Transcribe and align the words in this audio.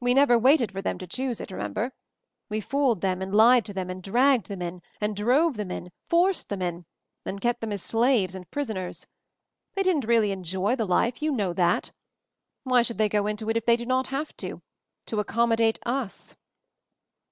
"We 0.00 0.14
never 0.14 0.36
waited 0.36 0.72
for 0.72 0.82
them 0.82 0.98
to 0.98 1.06
choose 1.06 1.40
it, 1.40 1.52
remember 1.52 1.82
1 1.82 1.92
We 2.48 2.60
fooled 2.60 3.02
them 3.02 3.22
and 3.22 3.32
lied 3.32 3.64
to 3.66 3.72
them 3.72 3.88
and 3.88 4.02
dragged 4.02 4.46
them 4.46 4.60
in— 4.60 4.82
and 5.00 5.14
drove 5.14 5.56
them 5.56 5.70
in— 5.70 5.92
forced 6.10 6.48
them 6.48 6.60
in— 6.60 6.86
and 7.24 7.40
kept 7.40 7.60
them 7.60 7.70
as 7.70 7.80
slaves 7.80 8.34
and 8.34 8.50
prisoners. 8.50 9.06
They 9.76 9.84
didn't 9.84 10.08
really 10.08 10.32
enjoy 10.32 10.74
the 10.74 10.86
life; 10.86 11.22
you 11.22 11.30
know 11.30 11.52
that. 11.52 11.92
Why 12.64 12.82
should 12.82 12.98
they 12.98 13.08
go 13.08 13.28
into 13.28 13.48
it 13.48 13.56
if 13.56 13.64
they 13.64 13.76
do 13.76 13.86
not 13.86 14.08
have 14.08 14.36
to— 14.38 14.60
to 15.06 15.20
accommodate 15.20 15.78
us?" 15.86 16.34